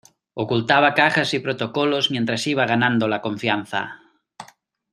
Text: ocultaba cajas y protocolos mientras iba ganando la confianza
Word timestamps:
ocultaba 0.33 0.95
cajas 0.95 1.31
y 1.35 1.39
protocolos 1.39 2.09
mientras 2.09 2.47
iba 2.47 2.65
ganando 2.65 3.07
la 3.07 3.21
confianza 3.21 4.01